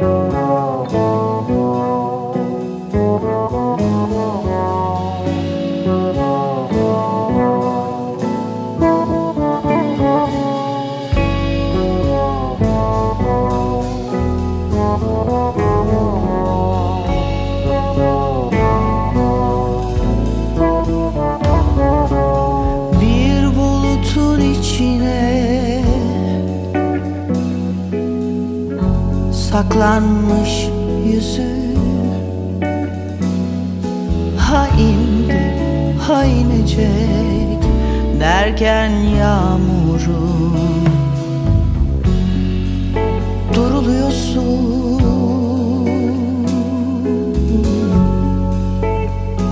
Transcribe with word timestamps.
Bir 0.00 0.33
Saklanmış 29.54 30.68
yüzü. 31.06 31.54
Ha 34.38 34.68
indi 34.78 35.54
ha 35.98 36.24
inecek 36.24 37.62
Derken 38.20 38.90
yağmurun 38.90 40.58
Duruluyorsun 43.54 45.00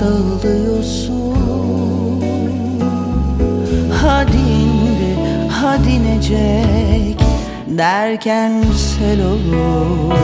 Dağılıyorsun. 0.00 1.34
Hadi 4.02 4.36
indi, 4.36 5.18
hadi 5.50 5.90
inecek 5.90 7.29
Derken 7.78 8.62
sel 8.76 9.20
olur 9.20 10.14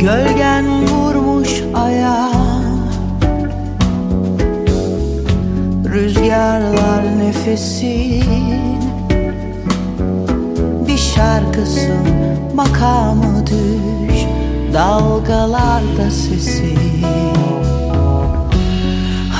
Gölgen 0.00 0.86
vurmuş 0.86 1.62
aya. 1.74 2.30
Rüzgarlar 5.84 7.18
nefesin. 7.18 8.70
Bir 10.88 10.96
şarkısın 10.96 12.06
makamı 12.54 13.46
düş. 13.46 14.14
Dalgalarda 14.74 16.10
sesin 16.10 16.78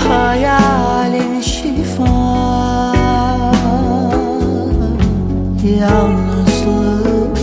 Hayalin 0.08 1.40
şifa. 1.40 2.10
Yalnızlığa 5.80 7.39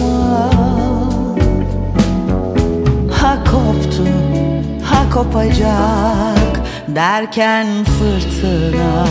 kopacak 5.18 6.62
derken 6.88 7.68
fırtına. 7.84 9.08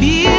Bir 0.00 0.31